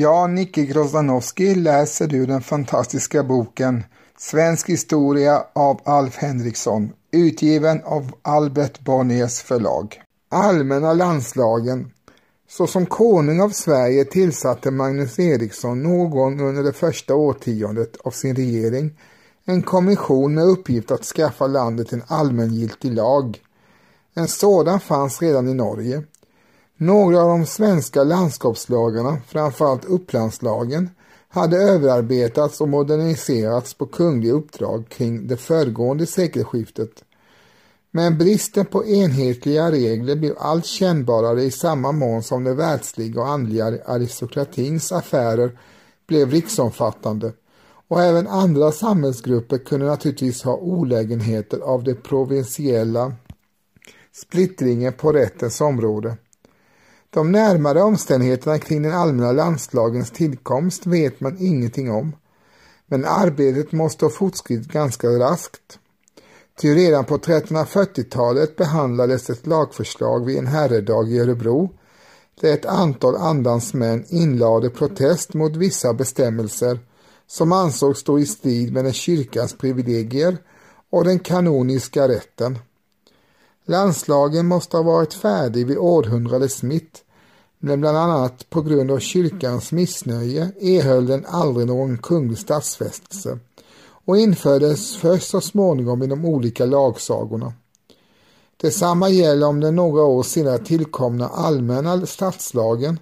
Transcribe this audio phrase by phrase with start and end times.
[0.00, 3.84] Ja, Nicke Grozdanowski, läser ur den fantastiska boken
[4.18, 10.02] Svensk historia av Alf Henriksson, utgiven av Albert Bonniers förlag.
[10.28, 11.90] Allmänna landslagen
[12.48, 18.98] Såsom konung av Sverige tillsatte Magnus Eriksson någon under det första årtiondet av sin regering
[19.44, 23.38] en kommission med uppgift att skaffa landet en allmängiltig lag.
[24.14, 26.02] En sådan fanns redan i Norge.
[26.82, 30.90] Några av de svenska landskapslagarna, framförallt upplandslagen,
[31.28, 37.04] hade överarbetats och moderniserats på kungliga uppdrag kring det föregående sekelskiftet.
[37.90, 43.28] Men bristen på enhetliga regler blev allt kännbarare i samma mån som den världsliga och
[43.28, 45.58] andliga aristokratins affärer
[46.06, 47.32] blev riksomfattande
[47.88, 53.12] och även andra samhällsgrupper kunde naturligtvis ha olägenheter av det provinsiella
[54.12, 56.16] splittringen på rättens område.
[57.12, 62.16] De närmare omständigheterna kring den allmänna landslagens tillkomst vet man ingenting om,
[62.86, 65.78] men arbetet måste ha fortskridit ganska raskt.
[66.60, 71.70] Ty redan på 1340-talet behandlades ett lagförslag vid en herredag i Örebro
[72.40, 76.78] där ett antal andans män inlade protest mot vissa bestämmelser
[77.26, 80.38] som ansågs stå i strid med den kyrkans privilegier
[80.90, 82.58] och den kanoniska rätten.
[83.70, 87.04] Landslagen måste ha varit färdig vid århundradets mitt,
[87.58, 93.38] men bland annat på grund av kyrkans missnöje erhöll den aldrig någon kunglig statsfästelse
[94.04, 97.52] och infördes först så småningom i de olika lagsagorna.
[98.56, 102.98] Detsamma gäller om den några år senare tillkomna allmänna stadslagen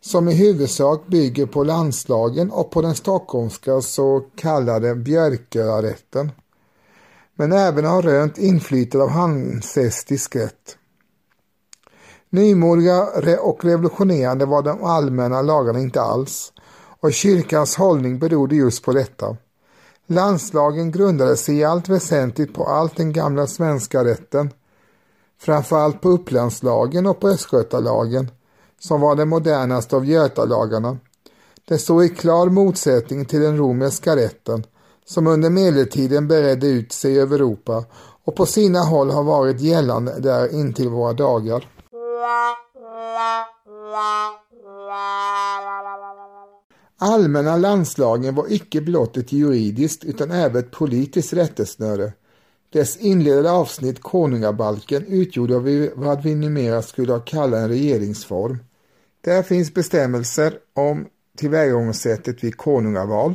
[0.00, 6.30] som i huvudsak bygger på landslagen och på den stockholmska så kallade Björköarätten
[7.40, 10.76] men även har rönt inflytande av hansestisk rätt.
[12.30, 13.06] Nymodiga
[13.40, 16.52] och revolutionerande var de allmänna lagarna inte alls
[17.00, 19.36] och kyrkans hållning berodde just på detta.
[20.06, 24.50] Landslagen grundade sig i allt väsentligt på allt den gamla svenska rätten,
[25.38, 28.30] framförallt på Upplandslagen och på Östgötalagen,
[28.80, 30.98] som var den modernaste av Götalagarna.
[31.68, 34.64] Det stod i klar motsättning till den romerska rätten,
[35.04, 37.84] som under medeltiden beredde ut sig över Europa
[38.24, 41.68] och på sina håll har varit gällande där intill våra dagar.
[46.98, 52.12] Allmänna landslagen var icke blott ett juridiskt utan även ett politiskt rättesnöre.
[52.72, 58.58] Dess inledande avsnitt, Konungabalken, utgjorde vad vi numera skulle ha kallat en regeringsform.
[59.20, 61.06] Där finns bestämmelser om
[61.36, 63.34] tillvägagångssättet vid konungaval,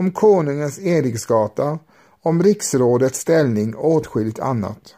[0.00, 1.78] om konungens eriksgata,
[2.22, 4.94] om riksrådets ställning och åtskilligt annat.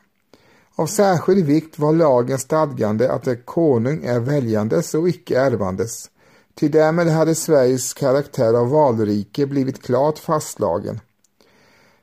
[0.75, 6.11] Av särskild vikt var lagens stadgande att en konung är väljandes och icke ärvandes,
[6.55, 11.01] ty därmed hade Sveriges karaktär av valrike blivit klart fastslagen.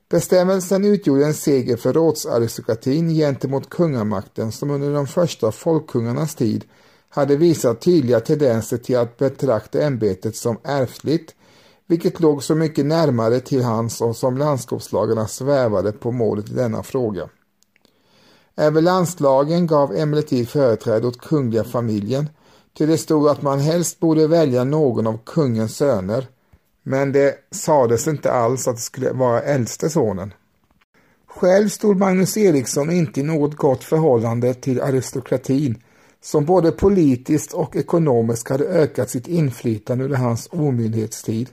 [0.10, 6.64] Bestämmelsen utgjorde en seger för rådsaristokratin gentemot kungamakten som under de första folkkungarnas tid
[7.10, 11.36] hade visat tydliga tendenser till att betrakta ämbetet som ärftligt,
[11.90, 16.84] vilket låg så mycket närmare till hans och som landskapslagarna svävade på målet i denna
[16.84, 17.30] fråga.
[18.56, 22.30] Även landslagen gav emellertid företräde åt kungliga familjen,
[22.78, 26.28] till det stod att man helst borde välja någon av kungens söner,
[26.84, 30.34] men det sades inte alls att det skulle vara äldste sonen.
[31.28, 35.84] Själv stod Magnus Eriksson inte i något gott förhållande till aristokratin,
[36.22, 41.50] som både politiskt och ekonomiskt hade ökat sitt inflytande under hans omyndighetstid.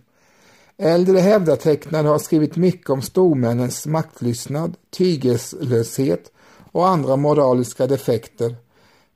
[0.78, 6.32] Äldre hävdatecknare har skrivit mycket om stormännens maktlystnad, tygeslöshet
[6.72, 8.56] och andra moraliska defekter.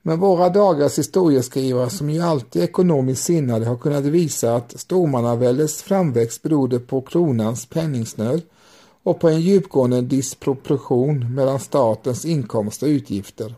[0.03, 5.83] Men våra dagars historieskrivare som ju alltid är ekonomiskt sinnade har kunnat visa att stormannaväldets
[5.83, 8.43] framväxt berodde på kronans penningsnöd
[9.03, 13.55] och på en djupgående disproportion mellan statens inkomster och utgifter.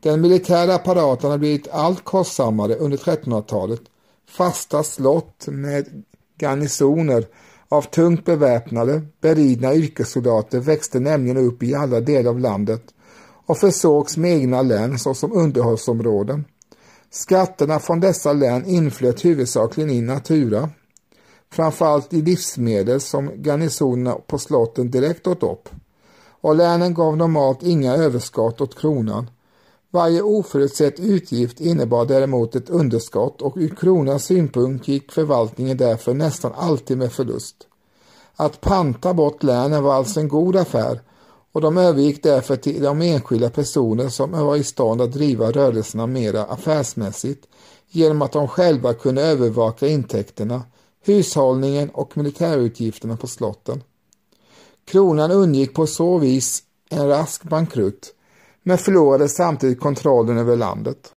[0.00, 3.80] Den militära apparaten har blivit allt kostsammare under 1300-talet.
[4.26, 6.02] Fasta slott med
[6.42, 7.26] garnisoner
[7.68, 12.82] av tungt beväpnade, beridna yrkessoldater växte nämligen upp i alla delar av landet
[13.46, 16.44] och försågs med egna län såsom underhållsområden.
[17.10, 20.70] Skatterna från dessa län inflöt huvudsakligen in natura,
[21.50, 25.68] framförallt i livsmedel som garnisonerna på slotten direkt åt upp.
[26.40, 29.30] Och länen gav normalt inga överskott åt kronan
[29.92, 36.52] varje oförutsedd utgift innebar däremot ett underskott och ur kronans synpunkt gick förvaltningen därför nästan
[36.56, 37.56] alltid med förlust.
[38.36, 41.00] Att panta bort länen var alltså en god affär
[41.52, 46.06] och de övergick därför till de enskilda personer som var i stånd att driva rörelserna
[46.06, 47.46] mera affärsmässigt
[47.90, 50.62] genom att de själva kunde övervaka intäkterna,
[51.04, 53.82] hushållningen och militärutgifterna på slotten.
[54.84, 58.14] Kronan undgick på så vis en rask bankrutt,
[58.62, 61.14] men förlorade samtidigt kontrollen över landet.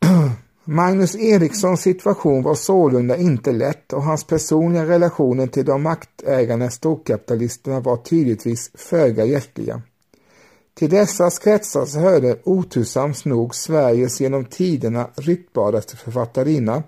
[0.64, 7.80] Magnus Erikssons situation var sålunda inte lätt och hans personliga relationer till de maktägande storkapitalisterna
[7.80, 9.82] var tydligtvis föga hjärtliga.
[10.74, 16.82] Till dessa kretsar hörde otursamt nog Sveriges genom tiderna ryktbaraste författarinna,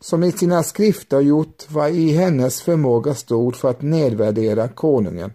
[0.00, 5.32] som i sina skrifter gjort vad i hennes förmåga stod för att nedvärdera konungen.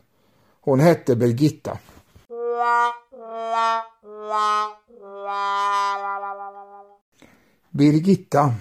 [0.62, 1.77] Hon hette Birgitta.
[7.71, 8.53] Birgitta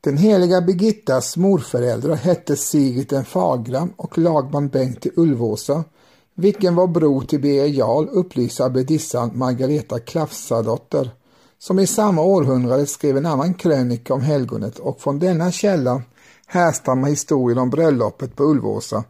[0.00, 5.84] Den heliga Birgittas morföräldrar hette Sigrid den fagra och lagman Bengt i Ulvåsa,
[6.34, 11.10] vilken var bror till Birger Jarl, upplyser abbedissan Margareta Klafsadotter,
[11.58, 16.02] som i samma århundrade skrev en annan krönika om helgonet och från denna källa
[16.46, 19.04] härstammar historien om bröllopet på Ulvåsa,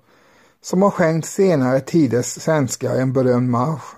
[0.62, 3.97] som har skänkt senare tiders svenskar en berömd marsch.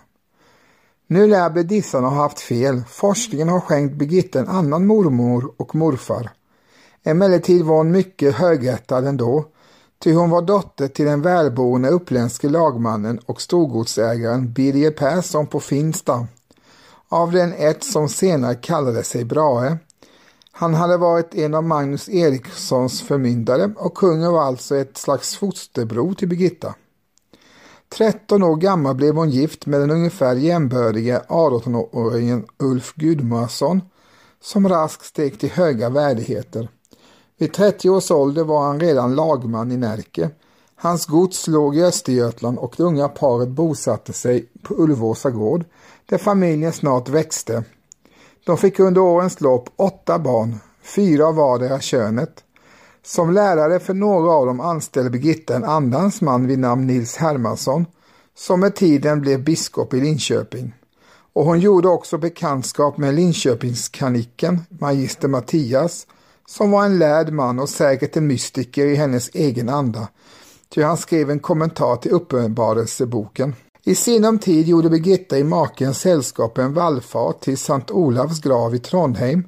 [1.13, 2.83] Nu lär bedissarna ha haft fel.
[2.89, 6.31] Forskningen har skänkt Birgitta en annan mormor och morfar.
[7.03, 9.45] Emellertid var hon mycket högättad ändå,
[10.03, 16.27] ty hon var dotter till den välboende uppländske lagmannen och storgodsägaren Birger Persson på Finsta.
[17.09, 19.79] Av den ett som senare kallade sig Brahe.
[20.53, 26.15] Han hade varit en av Magnus Erikssons förmyndare och kungen var alltså ett slags fosterbror
[26.15, 26.75] till Birgitta.
[27.93, 33.83] 13 år gammal blev hon gift med den ungefär jämbördige 18-åringen Ulf Gudmarsson
[34.43, 36.69] som raskt steg till höga värdigheter.
[37.39, 40.31] Vid 30 års ålder var han redan lagman i Närke.
[40.77, 45.65] Hans gods låg i Östergötland och det unga paret bosatte sig på Ulvåsa gård
[46.07, 47.65] där familjen snart växte.
[48.47, 52.45] De fick under årens lopp åtta barn, fyra av vardera könet.
[53.03, 57.87] Som lärare för några av dem anställde Birgitta en andans man vid namn Nils Hermansson
[58.37, 60.75] som med tiden blev biskop i Linköping.
[61.33, 66.07] Och hon gjorde också bekantskap med Linköpingskaniken, magister Mattias,
[66.49, 70.09] som var en lärd man och säkert en mystiker i hennes egen anda,
[70.75, 73.55] ty han skrev en kommentar till Uppenbarelseboken.
[73.85, 78.79] I sinom tid gjorde Birgitta i makens sällskap en vallfart till Sankt Olavs grav i
[78.79, 79.45] Trondheim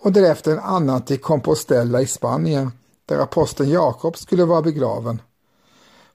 [0.00, 2.70] och därefter en annan till Compostela i Spanien
[3.12, 5.22] där aposteln Jakob skulle vara begraven.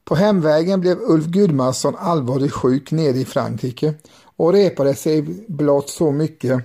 [0.05, 3.93] På hemvägen blev Ulf Gudmarsson allvarligt sjuk nere i Frankrike
[4.37, 6.63] och repade sig blott så mycket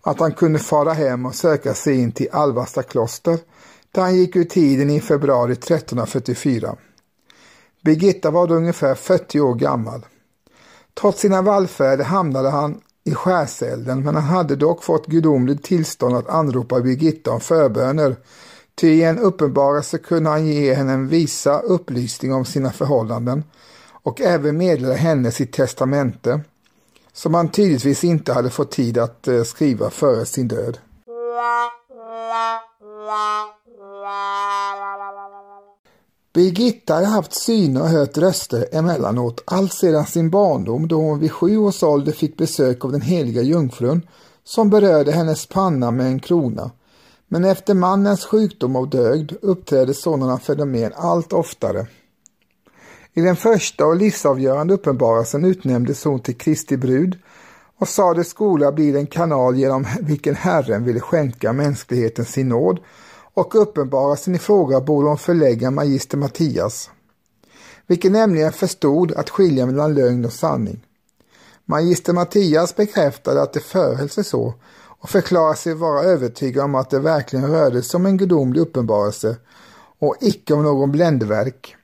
[0.00, 3.38] att han kunde fara hem och söka sig in till Alvasta kloster
[3.92, 6.76] där han gick ur tiden i februari 1344.
[7.84, 10.06] Birgitta var då ungefär 40 år gammal.
[11.00, 16.28] Trots sina vallfärder hamnade han i skärselden men han hade dock fått gudomligt tillstånd att
[16.28, 18.16] anropa Birgitta om förböner
[18.80, 23.44] Ty i en uppenbarelse kunde han ge henne en visa upplysning om sina förhållanden
[24.02, 26.40] och även meddela henne sitt testamente,
[27.12, 30.78] som han tydligtvis inte hade fått tid att eh, skriva före sin död.
[36.34, 41.32] Birgitta hade haft syner och hört röster emellanåt allt sedan sin barndom då hon vid
[41.32, 44.06] sju års ålder fick besök av den heliga jungfrun
[44.44, 46.70] som berörde hennes panna med en krona
[47.32, 51.86] men efter mannens sjukdom och död uppträder sådana fenomen allt oftare.
[53.14, 57.18] I den första och livsavgörande uppenbarelsen utnämndes hon till Kristi brud
[57.78, 62.80] och sade skola bli den kanal genom vilken Herren ville skänka mänskligheten sin nåd
[63.34, 66.90] och uppenbarelsen i fråga borde hon förlägga magister Mattias,
[67.86, 70.86] vilken nämligen förstod att skilja mellan lögn och sanning.
[71.64, 74.54] Magister Mattias bekräftade att det förhöll sig så
[75.00, 79.36] och förklarar sig vara övertygad om att det verkligen rörde sig om en gudomlig uppenbarelse
[79.98, 81.76] och icke om någon bländverk.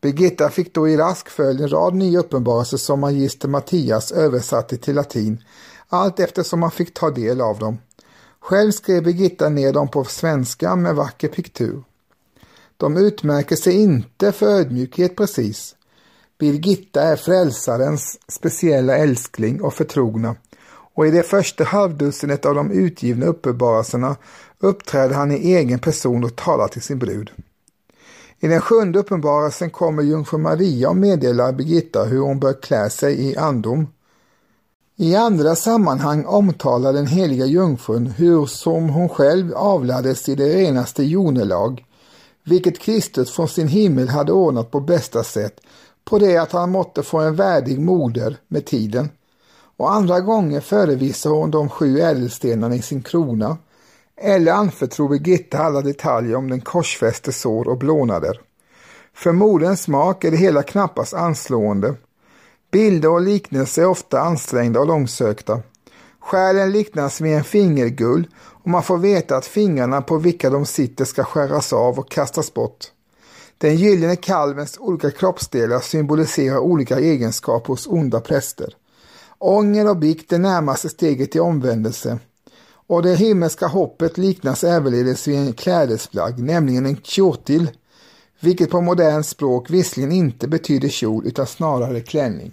[0.00, 4.94] Birgitta fick då i rask följd en rad nya uppenbarelser som magister Mattias översatte till
[4.94, 5.44] latin
[5.92, 7.78] allt eftersom man fick ta del av dem.
[8.40, 11.84] Själv skrev Birgitta ner dem på svenska med vacker piktur.
[12.76, 15.76] De utmärker sig inte för ödmjukhet precis.
[16.38, 20.36] Birgitta är frälsarens speciella älskling och förtrogna
[20.94, 24.16] och i det första halvdussinet av de utgivna uppenbarelserna
[24.58, 27.30] uppträder han i egen person och talar till sin brud.
[28.40, 33.20] I den sjunde uppenbarelsen kommer jungfru Maria och meddelar Birgitta hur hon bör klä sig
[33.20, 33.86] i andom.
[34.96, 41.04] I andra sammanhang omtalar den heliga jungfrun hur som hon själv avlades i det renaste
[41.04, 41.84] jonelag,
[42.44, 45.60] vilket Kristus från sin himmel hade ordnat på bästa sätt,
[46.04, 49.08] på det att han måtte få en värdig moder med tiden
[49.76, 53.56] och andra gånger förevisar hon de sju ädelstenarna i sin krona
[54.16, 58.40] eller anförtror Birgitta alla detaljer om den korsfäste sår och blånader.
[59.14, 61.94] För moderns smak är det hela knappast anslående.
[62.72, 65.60] Bilder och liknelser är ofta ansträngda och långsökta.
[66.20, 71.04] Själen liknas vid en fingergull och man får veta att fingrarna på vilka de sitter
[71.04, 72.86] ska skäras av och kastas bort.
[73.58, 78.74] Den gyllene kalvens olika kroppsdelar symboliserar olika egenskaper hos onda präster.
[79.44, 82.18] Ånger och bikt är närmaste steget till omvändelse.
[82.86, 87.70] Och det himmelska hoppet liknas ävenledes vid en klädesplagg, nämligen en kjotil,
[88.40, 92.52] vilket på modernt språk visserligen inte betyder kjol utan snarare klänning.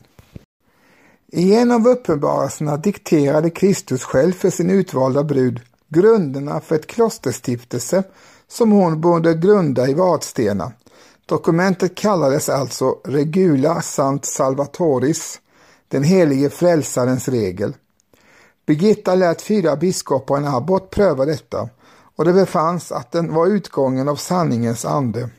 [1.27, 8.03] I en av uppenbarelserna dikterade Kristus själv för sin utvalda brud grunderna för ett klosterstiftelse
[8.47, 10.71] som hon borde grunda i Vadstena.
[11.25, 15.39] Dokumentet kallades alltså Regula Sant Salvatoris,
[15.89, 17.73] den helige frälsarens regel.
[18.65, 21.69] Birgitta lät fyra biskopar och en abbot pröva detta
[22.15, 25.29] och det befanns att den var utgången av sanningens ande.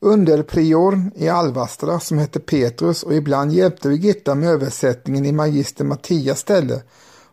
[0.00, 6.38] Underpriorn i Alvastra som hette Petrus och ibland hjälpte Birgitta med översättningen i magister Mattias
[6.38, 6.82] ställe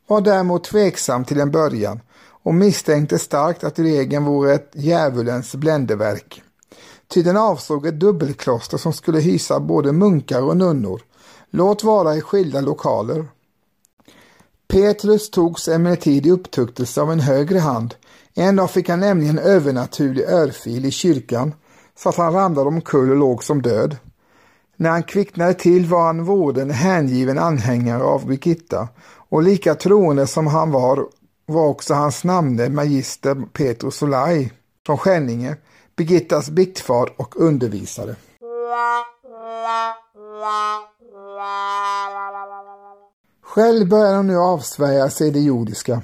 [0.07, 1.99] var däremot tveksam till en början
[2.43, 6.41] och misstänkte starkt att regeln vore ett djävulens bländeverk.
[7.07, 11.01] Ty den avsåg ett dubbelkloster som skulle hysa både munkar och nunnor,
[11.51, 13.25] låt vara i skilda lokaler.
[14.67, 17.95] Petrus togs emellertid i upptuktelse av en högre hand.
[18.33, 21.53] En dag fick han nämligen övernaturlig örfil i kyrkan
[21.95, 23.97] så att han ramlade omkull och låg som död.
[24.75, 28.87] När han kvicknade till var han vården hängiven anhängare av Birgitta
[29.29, 31.07] och lika troende som han var
[31.45, 34.51] var också hans namne magister Petrus Solai
[34.85, 35.55] från Skänninge,
[35.95, 38.15] Birgittas biktfar och undervisare.
[43.41, 46.01] Själv började hon nu avsvärja sig det jordiska,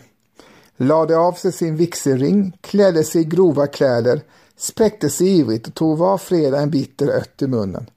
[0.77, 4.21] lade av sig sin vigselring, klädde sig i grova kläder,
[4.57, 7.89] spräckte sig ivrigt och tog var fredag en bitter ört i munnen.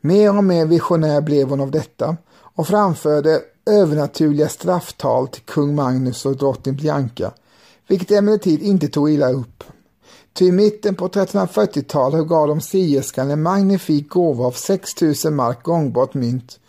[0.00, 6.26] Mer och mer visionär blev hon av detta och framförde övernaturliga strafftal till kung Magnus
[6.26, 7.32] och drottning Bianca,
[7.88, 9.64] vilket emellertid inte tog illa upp.
[10.34, 16.14] Ty i mitten på 1340-talet gav de sierskan en magnifik gåva av 6000 mark gångbart
[16.14, 16.60] mynt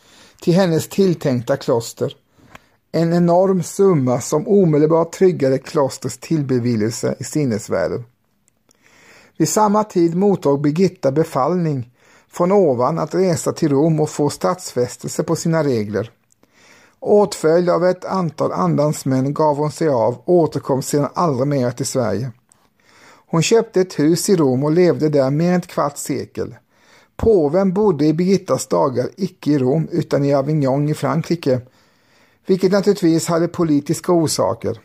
[0.42, 2.16] till hennes tilltänkta kloster.
[2.92, 8.04] En enorm summa som omedelbart tryggade klostrets tillbevillelse i sinnesvärlden.
[9.38, 11.92] Vid samma tid mottog Birgitta befallning
[12.32, 16.12] från ovan att resa till Rom och få statsfästelse på sina regler.
[17.00, 21.72] Åtföljd av ett antal andans män gav hon sig av och återkom sedan aldrig mer
[21.72, 22.32] till Sverige.
[23.34, 26.56] Hon köpte ett hus i Rom och levde där mer än ett kvarts sekel.
[27.16, 31.62] Påven bodde i Birgittas dagar icke i Rom utan i Avignon i Frankrike,
[32.46, 34.80] vilket naturligtvis hade politiska orsaker.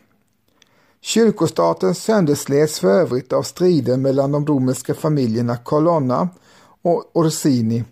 [1.01, 6.29] Kyrkostaten sönderslets för övrigt av strider mellan de romerska familjerna Colonna
[6.83, 7.85] och Orsini.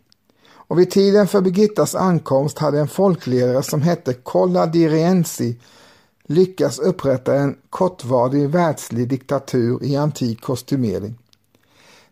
[0.48, 5.56] Och vid tiden för Birgittas ankomst hade en folkledare som hette Colla di Rienzi
[6.26, 11.18] lyckas upprätta en kortvarig världslig diktatur i antik kostymering.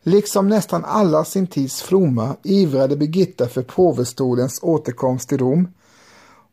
[0.02, 5.68] Liksom nästan alla sin tids fromma ivrade Birgitta för påvestolens återkomst till Rom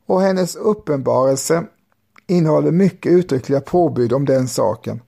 [0.06, 1.64] och hennes uppenbarelse
[2.28, 5.02] innehåller mycket uttryckliga påbud om den saken.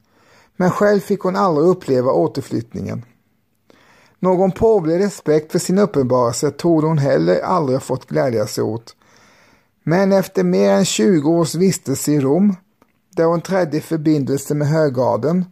[0.55, 3.05] Men själv fick hon aldrig uppleva återflyttningen.
[4.19, 8.95] Någon påvlig respekt för sin uppenbarelse tog hon heller aldrig fått glädja sig åt.
[9.84, 12.56] Men efter mer än 20 års vistelse i Rom,
[13.10, 15.46] där hon trädde i förbindelse med högadeln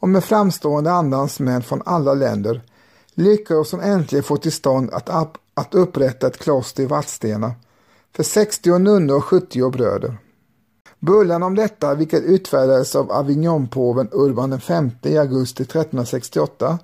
[0.00, 2.62] och med framstående andans män från alla länder,
[3.14, 5.08] lyckades hon äntligen få till stånd att,
[5.54, 7.54] att upprätta ett kloster i Vadstena
[8.16, 10.16] för 60 nunnor och 70 bröder.
[11.00, 16.78] Bullan om detta, vilket utfärdades av Avignonpåven Urban V i augusti 1368,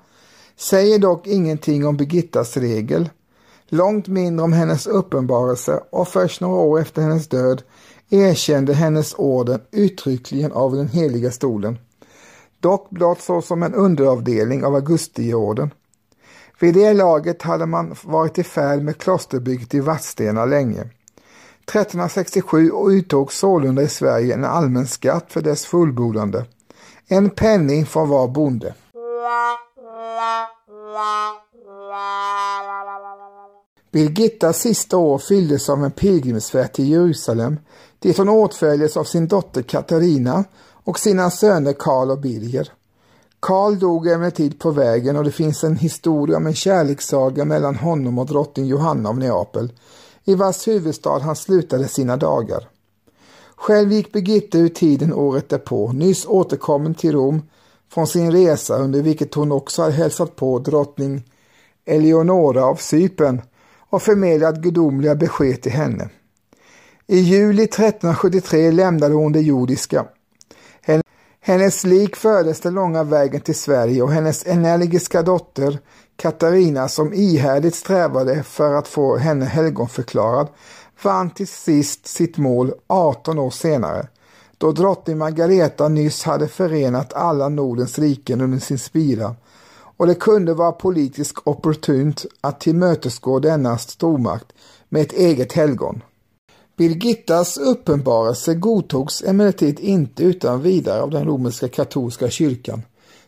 [0.57, 3.09] säger dock ingenting om Birgittas regel,
[3.69, 7.63] långt mindre om hennes uppenbarelse och först några år efter hennes död
[8.11, 11.79] erkände hennes orden uttryckligen av den heliga stolen,
[12.61, 15.71] dock blott såsom en underavdelning av Augustiorden.
[16.61, 20.81] Vid det laget hade man varit i färd med klosterbygget i Vadstena länge.
[20.81, 26.45] 1367 uttog sålunda i Sverige en allmän skatt för dess fullbordande.
[27.09, 28.75] En penning från var bonde.
[33.95, 37.59] Birgittas sista år fylldes av en pilgrimsfärd till Jerusalem
[37.99, 40.45] dit hon åtföljdes av sin dotter Katarina
[40.85, 42.73] och sina söner Karl och Birger.
[43.41, 48.19] Karl dog emellertid på vägen och det finns en historia om en kärlekssaga mellan honom
[48.19, 49.73] och drottning Johanna av Neapel
[50.25, 52.69] i vars huvudstad han slutade sina dagar.
[53.57, 57.43] Själv gick Birgitta ur tiden året därpå, nyss återkommen till Rom
[57.93, 61.25] från sin resa under vilket hon också hade hälsat på drottning
[61.85, 63.41] Eleonora av Cypern
[63.95, 66.09] och förmedlat gudomliga besked till henne.
[67.07, 70.05] I juli 1373 lämnade hon det jordiska.
[71.41, 75.79] Hennes lik fördes den långa vägen till Sverige och hennes energiska dotter
[76.17, 80.49] Katarina som ihärdigt strävade för att få henne helgonförklarad
[81.03, 84.07] vann till sist sitt mål 18 år senare
[84.59, 89.35] då drottning Margareta nyss hade förenat alla Nordens riken under sin spira
[89.97, 94.47] och det kunde vara politiskt opportunt att tillmötesgå denna stormakt
[94.89, 96.03] med ett eget helgon.
[96.77, 102.83] Birgittas uppenbarelse godtogs emellertid inte utan vidare av den romerska katolska kyrkan.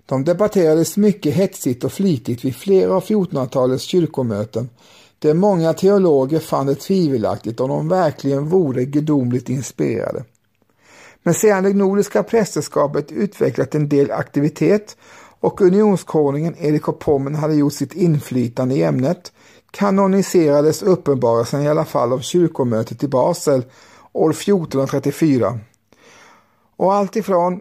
[0.06, 4.68] De debatterades mycket hetsigt och flitigt vid flera av 1400-talets kyrkomöten
[5.18, 10.24] där många teologer fann det tvivelaktigt om de verkligen vore gudomligt inspirerade.
[11.22, 14.96] Men sedan det nordiska prästerskapet utvecklat en del aktivitet
[15.40, 19.32] och unionskonungen Erik av Pommern hade gjort sitt inflytande i ämnet
[19.70, 23.64] kanoniserades uppenbarelsen i alla fall av kyrkomötet i Basel
[24.12, 25.58] år 1434.
[26.76, 27.60] Och alltifrån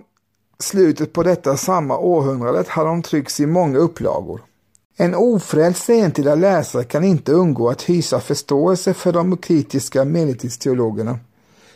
[0.59, 4.41] slutet på detta samma århundradet hade de tryckts i många upplagor.
[4.97, 11.19] En ofrälst sentida läsare kan inte undgå att hysa förståelse för de kritiska medeltidsteologerna.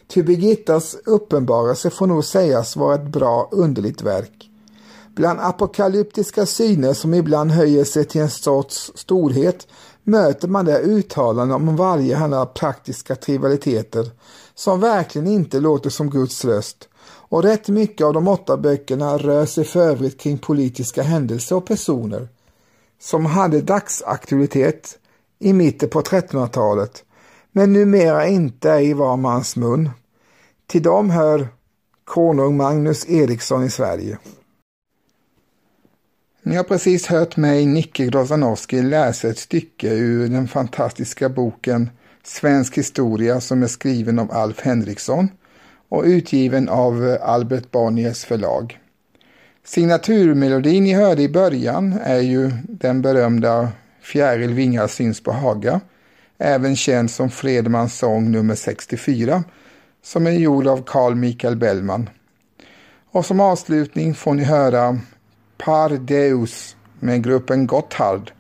[0.08, 4.49] Ty Birgittas uppenbarelse får nog sägas vara ett bra underligt verk.
[5.20, 9.68] Bland apokalyptiska syner som ibland höjer sig till en sorts storhet
[10.04, 14.12] möter man där uttalanden om varje varjehanda praktiska trivialiteter
[14.56, 19.46] som verkligen inte låter som Guds röst och rätt mycket av de åtta böckerna rör
[19.46, 22.28] sig för övrigt kring politiska händelser och personer
[23.02, 24.98] som hade dagsaktualitet
[25.40, 27.04] i mitten på 1300-talet
[27.52, 29.90] men numera inte är i var mans mun.
[30.68, 31.48] Till dem hör
[32.06, 34.18] konung Magnus Eriksson i Sverige.
[36.44, 41.90] Ni har precis hört mig, Nicke Grozanowski, läsa ett stycke ur den fantastiska boken
[42.24, 45.30] Svensk historia som är skriven av Alf Henriksson
[45.90, 48.80] och utgiven av Albert Bonniers förlag.
[49.66, 53.70] Signaturmelodin ni hörde i början är ju den berömda
[54.02, 55.82] Fjäril vingar syns på Haga,
[56.38, 59.44] även känd som Fredmans sång nummer 64,
[60.04, 62.10] som är gjord av Carl Michael Bellman.
[63.12, 65.00] Och som avslutning får ni höra
[65.66, 68.32] Par Deus med gruppen Gotthard.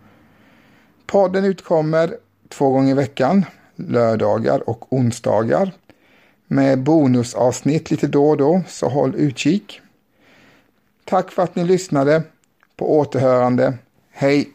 [1.05, 2.15] Podden utkommer
[2.49, 5.71] två gånger i veckan, lördagar och onsdagar,
[6.47, 9.82] med bonusavsnitt lite då och då, så håll utkik.
[11.05, 12.23] Tack för att ni lyssnade.
[12.75, 13.73] På återhörande.
[14.12, 14.49] Hej!